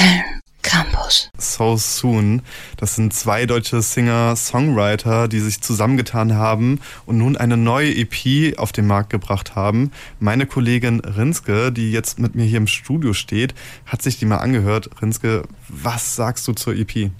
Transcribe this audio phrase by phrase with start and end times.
[0.00, 1.30] Köln Campus.
[1.36, 2.42] So Soon.
[2.78, 8.72] Das sind zwei deutsche Singer-Songwriter, die sich zusammengetan haben und nun eine neue EP auf
[8.72, 9.90] den Markt gebracht haben.
[10.20, 14.38] Meine Kollegin Rinske, die jetzt mit mir hier im Studio steht, hat sich die mal
[14.38, 14.90] angehört.
[15.02, 17.10] Rinske, was sagst du zur EP?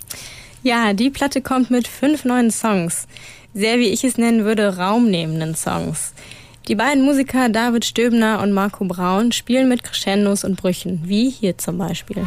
[0.63, 3.09] Ja, die Platte kommt mit fünf neuen Songs.
[3.53, 6.15] Sehr, wie ich es nennen würde, raumnehmenden Songs.
[6.69, 11.59] Die beiden Musiker David Stöbner und Marco Braun spielen mit Crescendos und Brüchen, wie hier
[11.59, 12.25] zum Beispiel.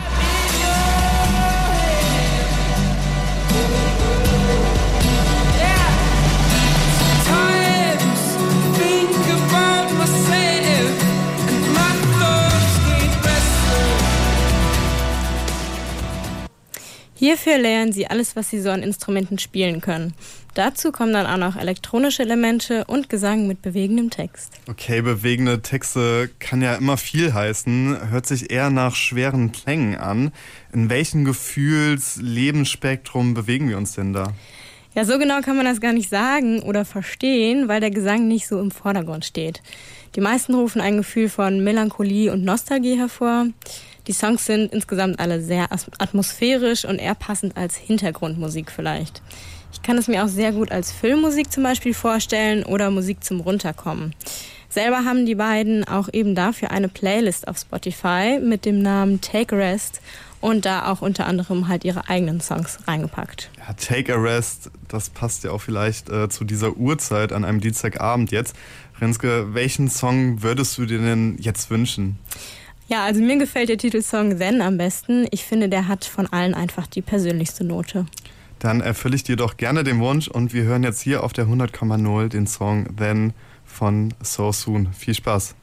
[17.23, 20.13] Hierfür lernen sie alles, was sie so an Instrumenten spielen können.
[20.55, 24.51] Dazu kommen dann auch noch elektronische Elemente und Gesang mit bewegendem Text.
[24.67, 30.33] Okay, bewegende Texte kann ja immer viel heißen, hört sich eher nach schweren Klängen an.
[30.73, 34.33] In welchem Gefühls-, Lebensspektrum bewegen wir uns denn da?
[34.95, 38.47] Ja, so genau kann man das gar nicht sagen oder verstehen, weil der Gesang nicht
[38.47, 39.63] so im Vordergrund steht.
[40.15, 43.47] Die meisten rufen ein Gefühl von Melancholie und Nostalgie hervor.
[44.05, 49.23] Die Songs sind insgesamt alle sehr atmosphärisch und eher passend als Hintergrundmusik vielleicht.
[49.71, 53.39] Ich kann es mir auch sehr gut als Filmmusik zum Beispiel vorstellen oder Musik zum
[53.39, 54.13] Runterkommen.
[54.69, 59.57] Selber haben die beiden auch eben dafür eine Playlist auf Spotify mit dem Namen Take
[59.57, 60.01] Rest
[60.43, 63.49] und da auch unter anderem halt ihre eigenen Songs reingepackt.
[63.57, 67.61] Ja, Take a Rest, das passt ja auch vielleicht äh, zu dieser Uhrzeit an einem
[67.61, 68.53] Dienstagabend jetzt.
[68.99, 72.19] Renske, welchen Song würdest du dir denn jetzt wünschen?
[72.89, 75.27] Ja, also mir gefällt der Titelsong Then am besten.
[75.31, 78.05] Ich finde, der hat von allen einfach die persönlichste Note.
[78.59, 81.45] Dann erfülle ich dir doch gerne den Wunsch und wir hören jetzt hier auf der
[81.45, 83.31] 100,0 den Song Then
[83.63, 84.91] von So Soon.
[84.91, 85.55] Viel Spaß.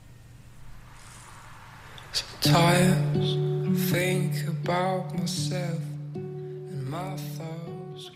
[2.12, 5.80] Sometimes think about myself
[6.14, 8.10] and my thoughts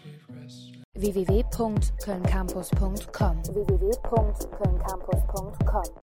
[0.96, 6.04] www.kölncampus.com www